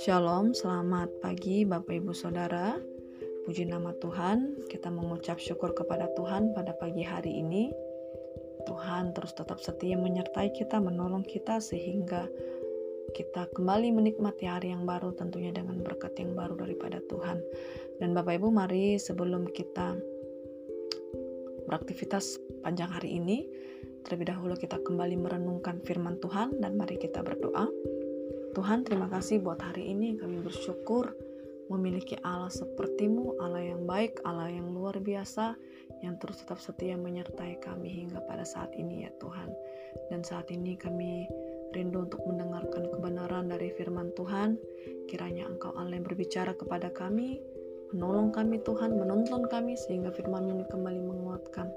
Shalom, 0.00 0.56
selamat 0.56 1.12
pagi 1.20 1.68
Bapak 1.68 1.92
Ibu 1.92 2.16
Saudara. 2.16 2.80
Puji 3.44 3.68
nama 3.68 3.92
Tuhan, 4.00 4.56
kita 4.72 4.88
mengucap 4.88 5.36
syukur 5.36 5.76
kepada 5.76 6.08
Tuhan 6.16 6.56
pada 6.56 6.72
pagi 6.72 7.04
hari 7.04 7.36
ini. 7.36 7.68
Tuhan 8.64 9.12
terus 9.12 9.36
tetap 9.36 9.60
setia 9.60 10.00
menyertai 10.00 10.56
kita, 10.56 10.80
menolong 10.80 11.20
kita 11.28 11.60
sehingga 11.60 12.24
kita 13.12 13.44
kembali 13.52 13.92
menikmati 13.92 14.48
hari 14.48 14.72
yang 14.72 14.88
baru 14.88 15.12
tentunya 15.12 15.52
dengan 15.52 15.84
berkat 15.84 16.16
yang 16.16 16.32
baru 16.32 16.56
daripada 16.56 17.04
Tuhan. 17.12 17.44
Dan 18.00 18.16
Bapak 18.16 18.40
Ibu 18.40 18.48
mari 18.48 18.96
sebelum 18.96 19.52
kita 19.52 20.00
beraktivitas 21.68 22.40
panjang 22.64 22.88
hari 22.88 23.20
ini, 23.20 23.44
terlebih 24.08 24.32
dahulu 24.32 24.56
kita 24.56 24.80
kembali 24.80 25.20
merenungkan 25.20 25.84
firman 25.84 26.16
Tuhan 26.24 26.64
dan 26.64 26.80
mari 26.80 26.96
kita 26.96 27.20
berdoa. 27.20 27.68
Tuhan 28.56 28.80
terima 28.80 29.04
kasih 29.04 29.44
buat 29.44 29.60
hari 29.60 29.92
ini 29.92 30.16
kami 30.16 30.40
bersyukur 30.40 31.12
memiliki 31.68 32.16
Allah 32.24 32.48
sepertimu, 32.48 33.36
Allah 33.36 33.68
yang 33.68 33.84
baik, 33.84 34.24
Allah 34.24 34.48
yang 34.48 34.72
luar 34.72 34.96
biasa, 34.96 35.52
yang 36.00 36.16
terus 36.16 36.40
tetap 36.40 36.56
setia 36.56 36.96
menyertai 36.96 37.60
kami 37.60 37.92
hingga 37.92 38.24
pada 38.24 38.48
saat 38.48 38.72
ini 38.80 39.04
ya 39.04 39.12
Tuhan. 39.20 39.52
Dan 40.08 40.24
saat 40.24 40.48
ini 40.48 40.80
kami 40.80 41.28
rindu 41.76 42.08
untuk 42.08 42.24
mendengarkan 42.24 42.88
kebenaran 42.88 43.52
dari 43.52 43.76
firman 43.76 44.08
Tuhan. 44.16 44.56
Kiranya 45.12 45.52
Engkau 45.52 45.76
Allah 45.76 46.00
yang 46.00 46.08
berbicara 46.08 46.56
kepada 46.56 46.88
kami, 46.96 47.44
menolong 47.92 48.32
kami 48.32 48.56
Tuhan, 48.64 48.96
menuntun 48.96 49.44
kami 49.52 49.76
sehingga 49.76 50.08
firman 50.16 50.48
ini 50.48 50.64
kembali 50.64 50.96
menguatkan 51.04 51.68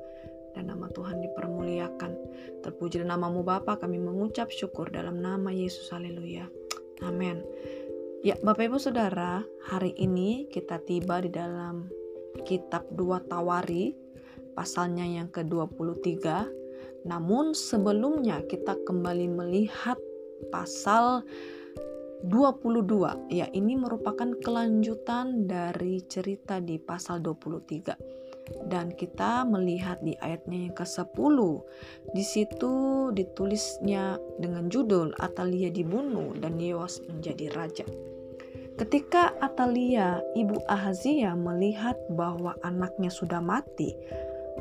dan 0.55 0.71
nama 0.71 0.87
Tuhan 0.91 1.23
dipermuliakan. 1.23 2.11
Terpuji 2.61 3.01
namamu 3.01 3.41
Bapa, 3.41 3.79
kami 3.79 3.97
mengucap 3.97 4.51
syukur 4.51 4.87
dalam 4.91 5.19
nama 5.19 5.49
Yesus. 5.49 5.89
Haleluya. 5.91 6.47
Amin. 7.01 7.41
Ya, 8.21 8.37
Bapak 8.37 8.69
Ibu 8.69 8.77
Saudara, 8.77 9.41
hari 9.65 9.97
ini 9.97 10.45
kita 10.53 10.77
tiba 10.85 11.25
di 11.25 11.33
dalam 11.33 11.89
kitab 12.45 12.85
2 12.93 13.25
Tawari, 13.25 13.97
pasalnya 14.53 15.03
yang 15.07 15.33
ke-23. 15.33 16.21
Namun 17.09 17.57
sebelumnya 17.57 18.45
kita 18.45 18.77
kembali 18.85 19.25
melihat 19.25 19.97
pasal 20.53 21.25
22. 22.29 23.33
Ya, 23.33 23.49
ini 23.57 23.73
merupakan 23.73 24.37
kelanjutan 24.45 25.49
dari 25.49 26.05
cerita 26.05 26.61
di 26.61 26.77
pasal 26.77 27.25
23 27.25 28.21
dan 28.67 28.93
kita 28.93 29.47
melihat 29.47 29.99
di 30.03 30.15
ayatnya 30.19 30.69
yang 30.69 30.75
ke-10 30.75 31.37
di 32.11 32.23
situ 32.23 32.73
ditulisnya 33.15 34.19
dengan 34.39 34.67
judul 34.71 35.15
Atalia 35.19 35.71
dibunuh 35.71 36.35
dan 36.37 36.59
Yoas 36.59 37.01
menjadi 37.07 37.51
raja. 37.55 37.87
Ketika 38.79 39.37
Atalia, 39.37 40.23
ibu 40.33 40.57
Ahazia 40.65 41.37
melihat 41.37 41.99
bahwa 42.09 42.57
anaknya 42.65 43.13
sudah 43.13 43.37
mati, 43.37 43.93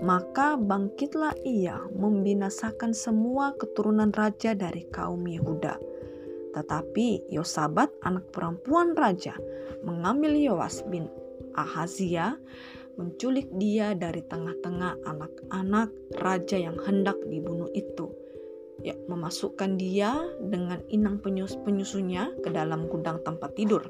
maka 0.05 0.61
bangkitlah 0.61 1.33
ia 1.41 1.81
membinasakan 1.97 2.93
semua 2.93 3.57
keturunan 3.57 4.13
raja 4.13 4.53
dari 4.53 4.85
kaum 4.93 5.25
Yehuda. 5.25 5.81
Tetapi 6.53 7.31
Yosabat 7.31 7.95
anak 8.03 8.29
perempuan 8.35 8.93
raja 8.99 9.39
mengambil 9.87 10.35
Yoas 10.37 10.83
bin 10.85 11.07
Ahazia 11.55 12.39
menculik 13.01 13.49
dia 13.57 13.97
dari 13.97 14.21
tengah-tengah 14.21 15.01
anak-anak 15.09 15.89
raja 16.21 16.61
yang 16.61 16.77
hendak 16.85 17.17
dibunuh 17.33 17.73
itu. 17.73 18.13
Ya, 18.85 18.93
memasukkan 19.09 19.81
dia 19.81 20.21
dengan 20.41 20.85
inang 20.93 21.25
penyus 21.25 21.57
penyusunya 21.65 22.29
ke 22.45 22.53
dalam 22.53 22.85
gudang 22.93 23.25
tempat 23.25 23.57
tidur. 23.57 23.89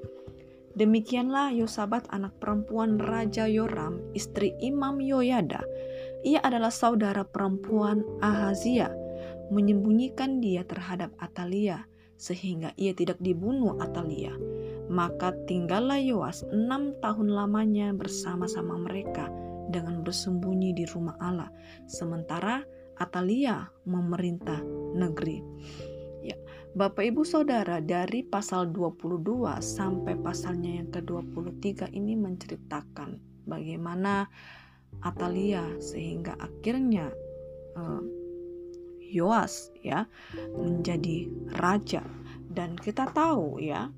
Demikianlah 0.79 1.51
Yosabat 1.51 2.07
anak 2.15 2.39
perempuan 2.39 3.03
Raja 3.03 3.51
Yoram, 3.51 3.99
istri 4.15 4.55
Imam 4.63 5.03
Yoyada. 5.03 5.67
Ia 6.23 6.39
adalah 6.47 6.71
saudara 6.71 7.27
perempuan 7.27 8.07
Ahazia, 8.23 8.95
menyembunyikan 9.51 10.39
dia 10.39 10.63
terhadap 10.63 11.11
Atalia, 11.19 11.91
sehingga 12.15 12.71
ia 12.79 12.95
tidak 12.95 13.19
dibunuh 13.19 13.83
Atalia 13.83 14.31
maka 14.91 15.31
tinggallah 15.47 16.03
Yoas 16.03 16.43
enam 16.51 16.99
tahun 16.99 17.31
lamanya 17.31 17.95
bersama-sama 17.95 18.75
mereka 18.75 19.31
dengan 19.71 20.03
bersembunyi 20.03 20.75
di 20.75 20.85
rumah 20.91 21.15
Allah. 21.23 21.47
Sementara 21.87 22.67
Atalia 22.99 23.71
memerintah 23.87 24.61
negeri. 24.99 25.41
Ya, 26.21 26.37
Bapak 26.77 27.07
Ibu 27.07 27.23
Saudara 27.25 27.81
dari 27.81 28.27
pasal 28.27 28.75
22 28.75 29.25
sampai 29.63 30.19
pasalnya 30.21 30.83
yang 30.83 30.91
ke-23 30.93 31.95
ini 31.97 32.19
menceritakan 32.19 33.17
bagaimana 33.49 34.29
Atalia 35.01 35.65
sehingga 35.81 36.35
akhirnya 36.37 37.09
uh, 37.79 38.03
Yoas 39.11 39.75
ya 39.81 40.07
menjadi 40.55 41.27
raja 41.59 42.05
dan 42.51 42.79
kita 42.79 43.11
tahu 43.11 43.59
ya 43.59 43.91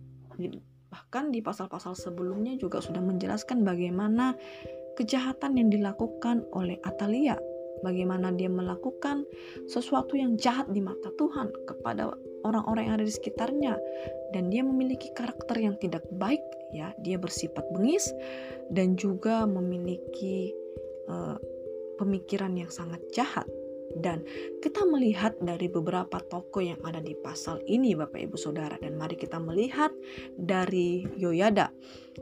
Bahkan 0.92 1.32
di 1.32 1.41
pasal-pasal 1.41 1.97
sebelumnya 1.97 2.53
juga 2.60 2.84
sudah 2.84 3.00
menjelaskan 3.00 3.64
bagaimana 3.64 4.36
kejahatan 5.00 5.56
yang 5.56 5.72
dilakukan 5.72 6.44
oleh 6.53 6.76
Atalia, 6.84 7.41
bagaimana 7.80 8.28
dia 8.36 8.53
melakukan 8.53 9.25
sesuatu 9.64 10.20
yang 10.20 10.36
jahat 10.36 10.69
di 10.69 10.84
mata 10.84 11.08
Tuhan 11.16 11.48
kepada 11.64 12.12
orang-orang 12.44 12.92
yang 12.92 12.94
ada 13.00 13.06
di 13.08 13.14
sekitarnya. 13.14 13.75
Dan 14.36 14.52
dia 14.52 14.60
memiliki 14.60 15.08
karakter 15.16 15.56
yang 15.56 15.81
tidak 15.81 16.04
baik 16.20 16.44
ya, 16.76 16.92
dia 17.00 17.16
bersifat 17.16 17.64
bengis 17.72 18.12
dan 18.72 18.97
juga 19.00 19.48
memiliki 19.48 20.52
uh, 21.08 21.36
pemikiran 22.00 22.52
yang 22.56 22.69
sangat 22.72 23.00
jahat 23.12 23.48
dan 24.00 24.25
kita 24.64 24.86
melihat 24.88 25.36
dari 25.42 25.69
beberapa 25.69 26.22
toko 26.30 26.64
yang 26.64 26.80
ada 26.86 27.03
di 27.03 27.12
pasal 27.19 27.60
ini 27.69 27.92
Bapak 27.92 28.30
Ibu 28.30 28.36
Saudara 28.41 28.78
dan 28.80 28.97
mari 28.97 29.19
kita 29.19 29.36
melihat 29.36 29.92
dari 30.38 31.04
Yoyada. 31.19 31.69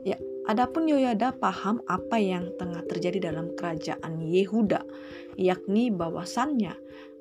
Ya, 0.03 0.19
adapun 0.50 0.91
Yoyada 0.91 1.34
paham 1.36 1.78
apa 1.86 2.19
yang 2.19 2.50
tengah 2.59 2.82
terjadi 2.91 3.30
dalam 3.30 3.54
kerajaan 3.54 4.19
Yehuda, 4.19 4.82
yakni 5.38 5.94
bahwasannya 5.94 6.75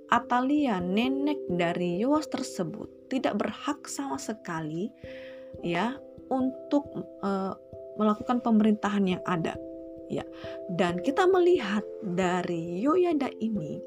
Atalia 0.09 0.81
nenek 0.81 1.37
dari 1.53 2.01
Yoas 2.01 2.25
tersebut 2.33 3.13
tidak 3.13 3.37
berhak 3.37 3.85
sama 3.85 4.17
sekali 4.17 4.89
ya 5.61 5.97
untuk 6.33 6.85
uh, 7.21 7.53
melakukan 7.97 8.41
pemerintahan 8.41 9.05
yang 9.05 9.23
ada 9.29 9.53
ya 10.09 10.25
dan 10.73 10.97
kita 11.05 11.29
melihat 11.29 11.85
dari 12.01 12.81
Yoyada 12.81 13.29
ini 13.37 13.77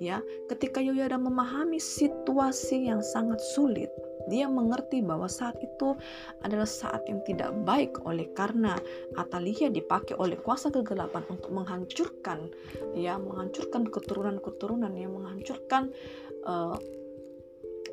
ya 0.00 0.24
ketika 0.48 0.80
Yoyada 0.80 1.20
memahami 1.20 1.76
situasi 1.76 2.88
yang 2.88 3.04
sangat 3.04 3.38
sulit 3.52 3.92
dia 4.28 4.48
mengerti 4.48 5.00
bahwa 5.04 5.28
saat 5.28 5.56
itu 5.60 5.96
adalah 6.44 6.68
saat 6.68 7.04
yang 7.08 7.20
tidak 7.28 7.52
baik 7.64 7.92
oleh 8.08 8.28
karena 8.32 8.76
Atalia 9.16 9.68
dipakai 9.68 10.16
oleh 10.16 10.40
kuasa 10.40 10.72
kegelapan 10.72 11.24
untuk 11.28 11.52
menghancurkan 11.52 12.48
ya 12.96 13.20
menghancurkan 13.20 13.88
keturunan-keturunan 13.88 14.92
yang 14.96 15.12
menghancurkan 15.16 15.92
uh, 16.48 16.76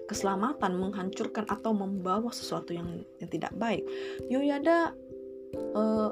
keselamatan 0.08 0.80
menghancurkan 0.80 1.44
atau 1.52 1.76
membawa 1.76 2.32
sesuatu 2.32 2.72
yang, 2.72 3.04
yang 3.20 3.28
tidak 3.28 3.52
baik. 3.60 3.84
Yoyada 4.32 4.96
uh, 5.76 6.12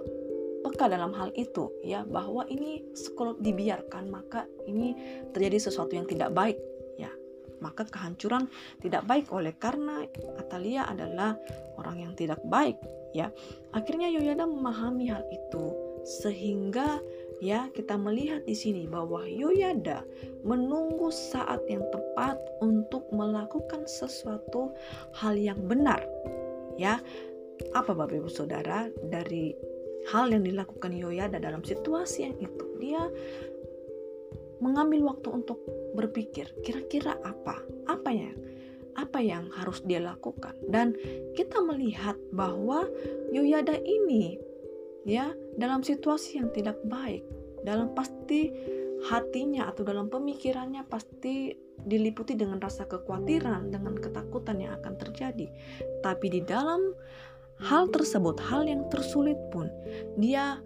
peka 0.66 0.90
dalam 0.90 1.14
hal 1.14 1.30
itu 1.38 1.70
ya 1.86 2.02
bahwa 2.10 2.42
ini 2.50 2.82
kalau 3.14 3.38
dibiarkan 3.38 4.10
maka 4.10 4.50
ini 4.66 4.98
terjadi 5.30 5.70
sesuatu 5.70 5.94
yang 5.94 6.10
tidak 6.10 6.34
baik 6.34 6.58
ya. 6.98 7.14
Maka 7.62 7.86
kehancuran 7.86 8.50
tidak 8.82 9.06
baik 9.06 9.30
oleh 9.30 9.54
karena 9.62 10.02
Atalia 10.42 10.90
adalah 10.90 11.38
orang 11.78 12.02
yang 12.02 12.14
tidak 12.18 12.42
baik 12.50 12.82
ya. 13.14 13.30
Akhirnya 13.78 14.10
Yoyada 14.10 14.50
memahami 14.50 15.14
hal 15.14 15.22
itu 15.30 15.78
sehingga 16.02 16.98
ya 17.42 17.70
kita 17.74 17.98
melihat 17.98 18.42
di 18.50 18.58
sini 18.58 18.90
bahwa 18.90 19.22
Yoyada 19.30 20.02
menunggu 20.42 21.14
saat 21.14 21.62
yang 21.70 21.86
tepat 21.94 22.42
untuk 22.66 23.06
melakukan 23.14 23.86
sesuatu 23.86 24.74
hal 25.14 25.38
yang 25.38 25.62
benar 25.70 26.02
ya. 26.82 26.98
Apa 27.72 27.96
Bapak 27.96 28.20
Ibu 28.20 28.28
Saudara? 28.28 28.92
Dari 29.08 29.75
hal 30.14 30.30
yang 30.30 30.46
dilakukan 30.46 30.94
Yoyada 30.94 31.42
dalam 31.42 31.66
situasi 31.66 32.30
yang 32.30 32.36
itu 32.38 32.66
dia 32.78 33.10
mengambil 34.62 35.12
waktu 35.12 35.30
untuk 35.34 35.60
berpikir 35.94 36.48
kira-kira 36.64 37.18
apa 37.24 37.60
apa 37.90 38.10
yang 38.12 38.38
apa 38.96 39.20
yang 39.20 39.52
harus 39.52 39.84
dia 39.84 40.00
lakukan 40.00 40.56
dan 40.72 40.96
kita 41.36 41.60
melihat 41.60 42.16
bahwa 42.32 42.88
Yoyada 43.36 43.76
ini 43.84 44.40
ya 45.04 45.36
dalam 45.60 45.84
situasi 45.84 46.40
yang 46.40 46.50
tidak 46.56 46.80
baik 46.88 47.26
dalam 47.68 47.92
pasti 47.98 48.54
hatinya 49.06 49.70
atau 49.70 49.84
dalam 49.84 50.08
pemikirannya 50.08 50.88
pasti 50.88 51.54
diliputi 51.86 52.34
dengan 52.34 52.58
rasa 52.58 52.88
kekhawatiran, 52.88 53.70
dengan 53.70 53.94
ketakutan 54.00 54.58
yang 54.64 54.74
akan 54.82 54.96
terjadi. 54.98 55.48
Tapi 56.02 56.28
di 56.32 56.42
dalam 56.42 56.96
hal 57.62 57.88
tersebut, 57.92 58.40
hal 58.40 58.68
yang 58.68 58.88
tersulit 58.92 59.38
pun, 59.52 59.72
dia 60.20 60.60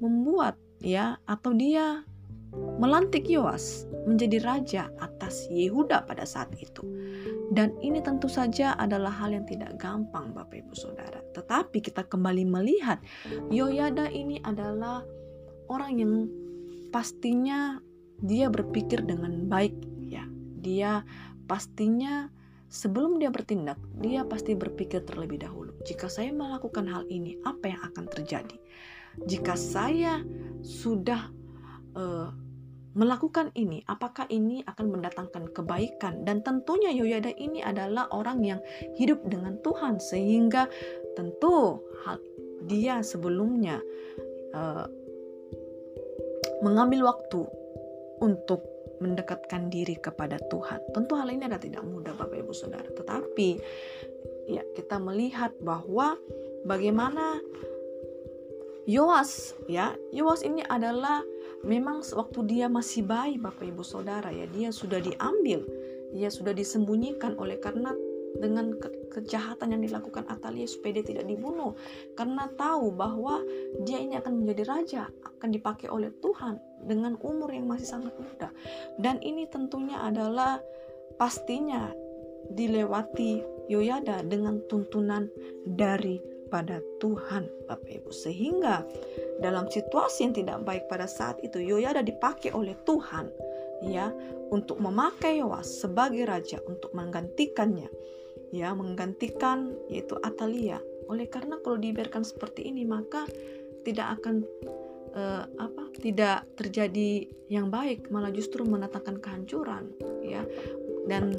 membuat 0.00 0.56
ya 0.80 1.20
atau 1.28 1.52
dia 1.52 2.04
melantik 2.80 3.30
Yoas 3.30 3.86
menjadi 4.08 4.42
raja 4.42 4.82
atas 4.98 5.46
Yehuda 5.52 6.08
pada 6.08 6.26
saat 6.26 6.50
itu. 6.58 6.82
Dan 7.50 7.74
ini 7.82 8.02
tentu 8.02 8.26
saja 8.26 8.74
adalah 8.78 9.10
hal 9.10 9.34
yang 9.34 9.46
tidak 9.46 9.78
gampang 9.78 10.34
Bapak 10.34 10.62
Ibu 10.66 10.74
Saudara. 10.74 11.22
Tetapi 11.34 11.78
kita 11.82 12.06
kembali 12.06 12.46
melihat 12.46 12.98
Yoyada 13.50 14.10
ini 14.10 14.42
adalah 14.42 15.02
orang 15.70 15.92
yang 15.98 16.12
pastinya 16.90 17.78
dia 18.22 18.50
berpikir 18.50 19.06
dengan 19.06 19.46
baik 19.46 19.74
ya. 20.02 20.26
Dia 20.60 21.06
pastinya 21.46 22.30
sebelum 22.70 23.18
dia 23.18 23.28
bertindak, 23.34 23.76
dia 23.98 24.22
pasti 24.22 24.54
berpikir 24.54 25.02
terlebih 25.02 25.42
dahulu. 25.42 25.74
Jika 25.82 26.06
saya 26.06 26.30
melakukan 26.30 26.86
hal 26.86 27.04
ini, 27.10 27.36
apa 27.42 27.66
yang 27.74 27.82
akan 27.82 28.06
terjadi? 28.06 28.56
Jika 29.26 29.58
saya 29.58 30.22
sudah 30.62 31.34
uh, 31.98 32.30
melakukan 32.94 33.50
ini, 33.58 33.82
apakah 33.90 34.30
ini 34.30 34.62
akan 34.70 34.86
mendatangkan 34.86 35.50
kebaikan? 35.50 36.22
Dan 36.22 36.46
tentunya 36.46 36.94
Yoyada 36.94 37.34
ini 37.34 37.58
adalah 37.58 38.06
orang 38.14 38.46
yang 38.46 38.60
hidup 38.94 39.18
dengan 39.26 39.58
Tuhan, 39.66 39.98
sehingga 39.98 40.70
tentu 41.18 41.82
hal 42.06 42.22
dia 42.70 43.02
sebelumnya 43.02 43.82
uh, 44.54 44.86
mengambil 46.62 47.10
waktu 47.10 47.50
untuk 48.20 48.62
mendekatkan 49.00 49.72
diri 49.72 49.96
kepada 49.96 50.36
Tuhan. 50.52 50.80
Tentu 50.92 51.16
hal 51.16 51.32
ini 51.32 51.48
adalah 51.48 51.64
tidak 51.64 51.82
mudah 51.84 52.12
Bapak 52.14 52.36
Ibu 52.36 52.52
Saudara, 52.52 52.86
tetapi 52.86 53.56
ya 54.46 54.62
kita 54.76 55.00
melihat 55.00 55.56
bahwa 55.64 56.20
bagaimana 56.68 57.40
Yoas 58.88 59.56
ya, 59.68 59.96
Yoas 60.12 60.40
ini 60.44 60.64
adalah 60.66 61.24
memang 61.64 62.00
waktu 62.16 62.40
dia 62.48 62.66
masih 62.68 63.04
bayi 63.04 63.36
Bapak 63.36 63.64
Ibu 63.64 63.84
Saudara 63.84 64.32
ya, 64.32 64.48
dia 64.48 64.72
sudah 64.72 65.00
diambil, 65.00 65.64
dia 66.12 66.28
sudah 66.32 66.52
disembunyikan 66.56 67.36
oleh 67.36 67.60
karena 67.60 67.92
dengan 68.38 68.78
ke 68.78 68.88
kejahatan 69.10 69.74
yang 69.74 69.82
dilakukan 69.82 70.22
Atalia 70.30 70.68
supaya 70.70 71.00
dia 71.00 71.06
tidak 71.06 71.26
dibunuh. 71.26 71.74
Karena 72.14 72.46
tahu 72.54 72.94
bahwa 72.94 73.42
dia 73.82 73.98
ini 73.98 74.14
akan 74.20 74.44
menjadi 74.44 74.62
raja 74.70 75.02
akan 75.26 75.50
dipakai 75.50 75.90
oleh 75.90 76.14
Tuhan 76.22 76.60
dengan 76.86 77.18
umur 77.20 77.50
yang 77.50 77.66
masih 77.66 77.88
sangat 77.90 78.14
muda. 78.14 78.54
Dan 79.02 79.18
ini 79.20 79.50
tentunya 79.50 79.98
adalah 79.98 80.62
pastinya 81.18 81.90
dilewati 82.54 83.42
Yoyada 83.70 84.26
dengan 84.26 84.58
tuntunan 84.66 85.30
dari 85.62 86.18
pada 86.50 86.82
Tuhan 86.98 87.46
Bapak 87.70 87.86
Ibu. 88.02 88.10
Sehingga 88.10 88.82
dalam 89.38 89.70
situasi 89.70 90.26
yang 90.26 90.34
tidak 90.34 90.58
baik 90.66 90.90
pada 90.90 91.06
saat 91.06 91.38
itu 91.46 91.62
Yoyada 91.62 92.02
dipakai 92.02 92.50
oleh 92.50 92.74
Tuhan 92.82 93.30
ya 93.84 94.12
untuk 94.50 94.82
memakai 94.82 95.40
Yoas 95.40 95.80
sebagai 95.80 96.26
raja 96.26 96.58
untuk 96.66 96.92
menggantikannya 96.92 97.88
ya 98.50 98.74
menggantikan 98.74 99.74
yaitu 99.86 100.18
Atalia. 100.20 100.82
Oleh 101.10 101.26
karena 101.26 101.58
kalau 101.62 101.78
dibiarkan 101.78 102.22
seperti 102.22 102.70
ini 102.70 102.86
maka 102.86 103.26
tidak 103.82 104.20
akan 104.20 104.46
uh, 105.14 105.44
apa 105.58 105.82
tidak 105.98 106.46
terjadi 106.54 107.26
yang 107.50 107.72
baik 107.72 108.10
malah 108.12 108.30
justru 108.30 108.62
mendatangkan 108.62 109.18
kehancuran 109.18 109.90
ya 110.22 110.44
dan 111.08 111.34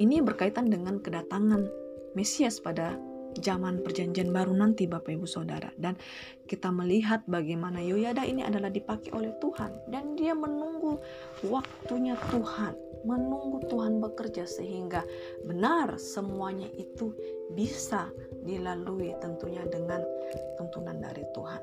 ini 0.00 0.24
berkaitan 0.24 0.68
dengan 0.68 0.98
kedatangan 0.98 1.68
Mesias 2.16 2.58
pada 2.58 2.98
zaman 3.38 3.86
perjanjian 3.86 4.34
baru 4.34 4.50
nanti 4.56 4.90
Bapak 4.90 5.14
Ibu 5.14 5.26
Saudara 5.28 5.70
dan 5.78 5.94
kita 6.50 6.74
melihat 6.74 7.22
bagaimana 7.30 7.78
Yoyada 7.78 8.26
ini 8.26 8.42
adalah 8.42 8.72
dipakai 8.72 9.14
oleh 9.14 9.30
Tuhan 9.38 9.70
dan 9.86 10.18
dia 10.18 10.34
menunggu 10.34 10.98
waktunya 11.46 12.18
Tuhan 12.34 12.74
menunggu 13.04 13.64
Tuhan 13.68 13.96
bekerja 14.00 14.44
sehingga 14.44 15.04
benar 15.48 15.96
semuanya 15.96 16.68
itu 16.76 17.16
bisa 17.56 18.12
dilalui 18.44 19.16
tentunya 19.20 19.64
dengan 19.68 20.04
tuntunan 20.60 21.00
dari 21.00 21.24
Tuhan. 21.32 21.62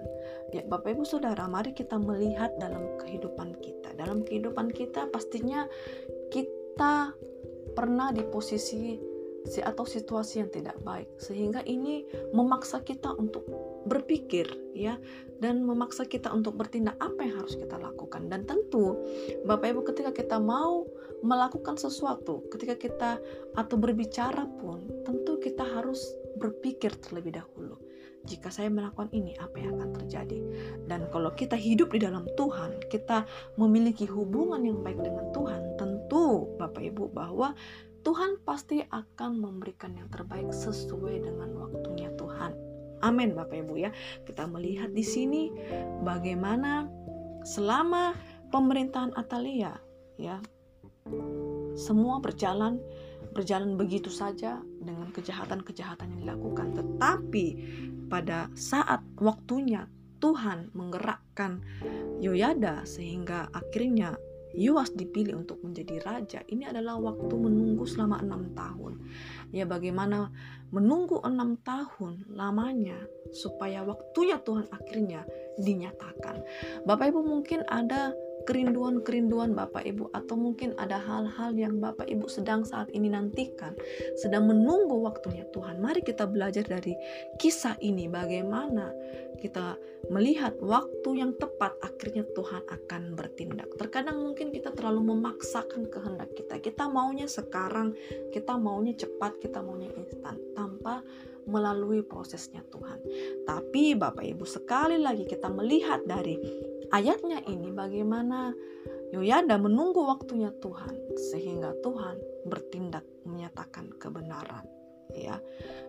Ya, 0.54 0.66
Bapak 0.66 0.98
Ibu 0.98 1.06
Saudara, 1.06 1.46
mari 1.46 1.78
kita 1.78 2.02
melihat 2.02 2.54
dalam 2.58 2.98
kehidupan 2.98 3.58
kita. 3.62 3.94
Dalam 3.94 4.26
kehidupan 4.26 4.74
kita 4.74 5.10
pastinya 5.14 5.70
kita 6.34 7.14
pernah 7.78 8.10
di 8.10 8.26
posisi 8.26 8.98
atau 9.64 9.88
situasi 9.88 10.44
yang 10.44 10.52
tidak 10.52 10.78
baik. 10.84 11.08
Sehingga 11.18 11.64
ini 11.64 12.04
memaksa 12.36 12.84
kita 12.84 13.16
untuk 13.16 13.48
berpikir 13.88 14.46
ya 14.76 15.00
dan 15.40 15.64
memaksa 15.64 16.04
kita 16.04 16.28
untuk 16.34 16.60
bertindak 16.60 17.00
apa 17.00 17.24
yang 17.24 17.40
harus 17.40 17.56
kita 17.56 17.80
lakukan. 17.80 18.28
Dan 18.28 18.44
tentu 18.44 19.00
Bapak 19.48 19.72
Ibu 19.72 19.82
ketika 19.88 20.12
kita 20.12 20.38
mau 20.38 20.86
melakukan 21.26 21.82
sesuatu 21.82 22.46
ketika 22.54 22.78
kita 22.78 23.12
atau 23.58 23.76
berbicara 23.80 24.46
pun 24.62 24.86
tentu 25.02 25.42
kita 25.42 25.66
harus 25.66 25.98
berpikir 26.38 26.94
terlebih 27.02 27.42
dahulu. 27.42 27.78
Jika 28.28 28.52
saya 28.52 28.68
melakukan 28.68 29.08
ini 29.16 29.40
apa 29.40 29.56
yang 29.56 29.80
akan 29.80 30.04
terjadi? 30.04 30.44
Dan 30.84 31.08
kalau 31.16 31.32
kita 31.32 31.56
hidup 31.56 31.96
di 31.96 32.04
dalam 32.04 32.28
Tuhan 32.36 32.76
kita 32.92 33.24
memiliki 33.56 34.04
hubungan 34.04 34.68
yang 34.68 34.84
baik 34.84 35.00
dengan 35.00 35.32
Tuhan 35.32 35.80
tentu 35.80 36.52
Bapak 36.60 36.84
Ibu 36.84 37.16
bahwa 37.16 37.56
Tuhan 38.08 38.40
pasti 38.48 38.80
akan 38.80 39.36
memberikan 39.36 39.92
yang 39.92 40.08
terbaik 40.08 40.56
sesuai 40.56 41.28
dengan 41.28 41.52
waktunya 41.60 42.08
Tuhan. 42.16 42.56
Amin 43.04 43.36
Bapak 43.36 43.68
Ibu 43.68 43.76
ya. 43.76 43.92
Kita 44.24 44.48
melihat 44.48 44.96
di 44.96 45.04
sini 45.04 45.52
bagaimana 46.08 46.88
selama 47.44 48.16
pemerintahan 48.48 49.12
Atalia 49.20 49.76
ya 50.16 50.40
semua 51.76 52.24
berjalan 52.24 52.80
berjalan 53.36 53.76
begitu 53.76 54.08
saja 54.08 54.64
dengan 54.80 55.12
kejahatan-kejahatan 55.12 56.16
yang 56.16 56.20
dilakukan 56.32 56.74
tetapi 56.74 57.48
pada 58.08 58.48
saat 58.56 59.04
waktunya 59.20 59.86
Tuhan 60.18 60.74
menggerakkan 60.74 61.62
Yoyada 62.18 62.88
sehingga 62.88 63.52
akhirnya 63.54 64.18
Yoas 64.56 64.94
dipilih 64.96 65.44
untuk 65.44 65.60
menjadi 65.66 66.00
raja. 66.04 66.40
Ini 66.48 66.72
adalah 66.72 67.00
waktu 67.02 67.34
menunggu 67.36 67.84
selama 67.84 68.24
enam 68.24 68.54
tahun. 68.56 69.04
Ya 69.52 69.68
bagaimana 69.68 70.32
menunggu 70.72 71.20
enam 71.24 71.60
tahun 71.64 72.28
lamanya 72.32 72.96
supaya 73.32 73.84
waktunya 73.84 74.40
Tuhan 74.40 74.68
akhirnya 74.72 75.24
dinyatakan. 75.60 76.44
Bapak 76.88 77.12
Ibu 77.12 77.24
mungkin 77.24 77.64
ada 77.68 78.12
kerinduan-kerinduan 78.46 79.58
Bapak 79.58 79.88
Ibu 79.88 80.14
atau 80.14 80.36
mungkin 80.38 80.78
ada 80.78 81.02
hal-hal 81.02 81.58
yang 81.58 81.82
Bapak 81.82 82.06
Ibu 82.06 82.30
sedang 82.30 82.62
saat 82.68 82.92
ini 82.94 83.10
nantikan, 83.10 83.74
sedang 84.20 84.46
menunggu 84.46 85.02
waktunya 85.02 85.48
Tuhan. 85.50 85.82
Mari 85.82 86.06
kita 86.06 86.30
belajar 86.30 86.68
dari 86.68 86.94
kisah 87.42 87.80
ini 87.82 88.06
bagaimana 88.12 88.94
kita 89.38 89.78
melihat 90.10 90.58
waktu 90.60 91.22
yang 91.22 91.32
tepat 91.38 91.78
akhirnya 91.82 92.26
Tuhan 92.34 92.64
akan 92.66 93.14
bertindak. 93.14 93.70
Terkadang 93.78 94.18
mungkin 94.22 94.50
kita 94.50 94.74
terlalu 94.74 95.14
memaksakan 95.14 95.88
kehendak 95.88 96.34
kita. 96.34 96.58
Kita 96.58 96.90
maunya 96.90 97.30
sekarang, 97.30 97.94
kita 98.34 98.58
maunya 98.58 98.98
cepat, 98.98 99.38
kita 99.38 99.62
maunya 99.62 99.94
instan 99.94 100.42
tanpa 100.58 101.06
melalui 101.48 102.04
prosesnya 102.04 102.62
Tuhan. 102.68 103.00
Tapi 103.48 103.96
Bapak 103.96 104.24
Ibu 104.24 104.44
sekali 104.44 105.00
lagi 105.00 105.24
kita 105.24 105.48
melihat 105.48 106.04
dari 106.04 106.36
ayatnya 106.92 107.42
ini 107.48 107.72
bagaimana 107.72 108.52
Yoyada 109.08 109.56
menunggu 109.56 110.04
waktunya 110.04 110.52
Tuhan 110.60 110.92
sehingga 111.32 111.72
Tuhan 111.80 112.20
bertindak 112.44 113.08
menyatakan 113.24 113.96
kebenaran 113.96 114.68
ya 115.16 115.40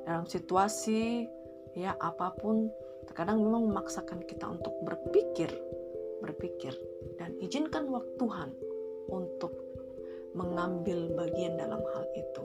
dalam 0.06 0.22
situasi 0.22 1.26
ya 1.74 1.98
apa 1.98 2.30
pun 2.38 2.70
terkadang 3.10 3.42
memang 3.42 3.66
memaksakan 3.74 4.22
kita 4.22 4.46
untuk 4.46 4.70
berpikir 4.86 5.50
berpikir 6.22 6.74
dan 7.18 7.34
izinkan 7.42 7.90
waktu 7.90 8.14
Tuhan 8.22 8.54
untuk 9.10 9.67
mengambil 10.36 11.12
bagian 11.16 11.56
dalam 11.56 11.80
hal 11.94 12.04
itu 12.16 12.42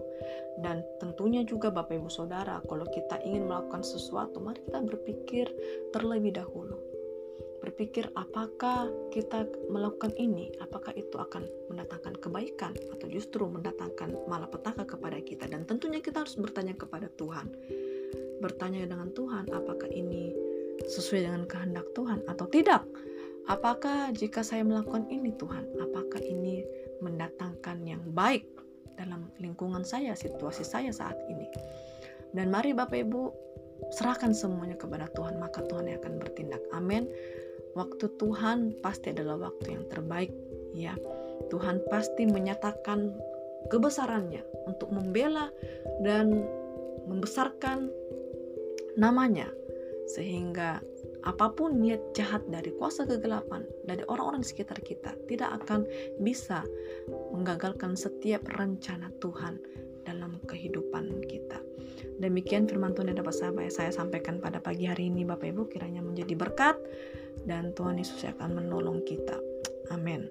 dan 0.61 0.85
tentunya 1.01 1.41
juga 1.43 1.73
Bapak 1.73 1.97
Ibu 1.97 2.09
Saudara 2.11 2.61
kalau 2.69 2.87
kita 2.87 3.19
ingin 3.25 3.49
melakukan 3.49 3.81
sesuatu 3.81 4.39
mari 4.39 4.61
kita 4.63 4.79
berpikir 4.85 5.45
terlebih 5.91 6.35
dahulu 6.37 6.93
berpikir 7.63 8.11
apakah 8.19 8.91
kita 9.07 9.47
melakukan 9.71 10.11
ini, 10.19 10.51
apakah 10.59 10.91
itu 10.99 11.15
akan 11.15 11.47
mendatangkan 11.71 12.19
kebaikan 12.19 12.75
atau 12.91 13.07
justru 13.07 13.47
mendatangkan 13.47 14.19
malapetaka 14.27 14.83
kepada 14.83 15.23
kita. 15.23 15.47
Dan 15.47 15.63
tentunya 15.63 16.03
kita 16.03 16.27
harus 16.27 16.35
bertanya 16.35 16.75
kepada 16.75 17.07
Tuhan. 17.15 17.47
Bertanya 18.43 18.83
dengan 18.83 19.15
Tuhan, 19.15 19.47
apakah 19.55 19.87
ini 19.87 20.35
sesuai 20.83 21.23
dengan 21.23 21.47
kehendak 21.47 21.87
Tuhan 21.95 22.27
atau 22.27 22.43
tidak? 22.51 22.83
Apakah 23.47 24.11
jika 24.11 24.43
saya 24.43 24.67
melakukan 24.67 25.07
ini 25.07 25.31
Tuhan, 25.39 25.63
apakah 25.79 26.19
ini 26.19 26.67
mendatangkan 27.03 27.83
yang 27.83 28.03
baik 28.15 28.47
dalam 28.95 29.27
lingkungan 29.41 29.83
saya, 29.83 30.15
situasi 30.15 30.63
saya 30.63 30.95
saat 30.95 31.17
ini. 31.27 31.49
Dan 32.33 32.49
mari 32.49 32.71
Bapak 32.71 32.97
Ibu 32.97 33.21
serahkan 33.93 34.31
semuanya 34.31 34.79
kepada 34.79 35.11
Tuhan, 35.11 35.37
maka 35.37 35.61
Tuhan 35.67 35.91
yang 35.91 35.99
akan 36.01 36.15
bertindak. 36.23 36.63
Amin. 36.71 37.05
Waktu 37.73 38.05
Tuhan 38.21 38.79
pasti 38.79 39.11
adalah 39.11 39.51
waktu 39.51 39.75
yang 39.75 39.85
terbaik, 39.89 40.31
ya. 40.77 40.93
Tuhan 41.49 41.83
pasti 41.91 42.23
menyatakan 42.25 43.13
kebesarannya 43.67 44.41
untuk 44.69 44.89
membela 44.93 45.51
dan 46.05 46.45
membesarkan 47.09 47.91
namanya 48.95 49.49
sehingga 50.07 50.79
apa 51.23 51.51
pun 51.55 51.79
niat 51.79 52.11
jahat 52.11 52.43
dari 52.51 52.75
kuasa 52.75 53.07
kegelapan 53.07 53.63
dari 53.87 54.03
orang-orang 54.11 54.43
di 54.43 54.49
sekitar 54.51 54.79
kita 54.83 55.15
tidak 55.31 55.63
akan 55.63 55.87
bisa 56.19 56.63
menggagalkan 57.31 57.95
setiap 57.95 58.43
rencana 58.59 59.07
Tuhan 59.23 59.59
dalam 60.03 60.35
kehidupan 60.43 61.23
kita. 61.31 61.63
Demikian 62.19 62.67
firman 62.67 62.91
Tuhan 62.91 63.15
yang 63.15 63.23
dapat 63.23 63.35
saya, 63.35 63.51
saya 63.71 63.91
sampaikan 63.95 64.43
pada 64.43 64.59
pagi 64.59 64.83
hari 64.83 65.07
ini 65.07 65.23
Bapak 65.23 65.55
Ibu 65.55 65.71
kiranya 65.71 66.03
menjadi 66.03 66.35
berkat 66.35 66.75
dan 67.47 67.71
Tuhan 67.71 67.99
Yesus 67.99 68.27
akan 68.27 68.59
menolong 68.59 69.01
kita. 69.07 69.39
Amin. 69.91 70.27